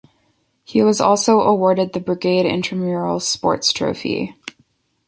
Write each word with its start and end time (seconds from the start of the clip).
He 0.63 0.81
was 0.81 0.99
also 0.99 1.41
awarded 1.41 1.93
the 1.93 1.99
Brigade 1.99 2.47
Intramural 2.47 3.19
Sports 3.19 3.71
Trophy. 3.71 4.33